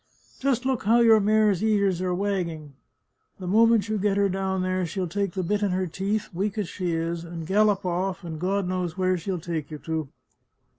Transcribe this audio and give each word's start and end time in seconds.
"Just 0.41 0.65
look 0.65 0.85
how 0.85 1.01
your 1.01 1.19
mare's 1.19 1.63
ears 1.63 2.01
are 2.01 2.11
wagging! 2.11 2.73
The 3.37 3.45
moment 3.45 3.87
you 3.87 3.99
get 3.99 4.17
her 4.17 4.29
down 4.29 4.63
there 4.63 4.83
she'll 4.83 5.07
take 5.07 5.33
the 5.33 5.43
bit 5.43 5.61
in 5.61 5.69
her 5.69 5.85
teeth, 5.85 6.29
weak 6.33 6.57
as 6.57 6.67
she 6.67 6.93
is, 6.93 7.23
and 7.23 7.45
gallop 7.45 7.85
off, 7.85 8.23
and 8.23 8.39
God 8.39 8.67
knows 8.67 8.97
where 8.97 9.15
she'll 9.15 9.37
take 9.37 9.69
you 9.69 9.77
to 9.85 10.09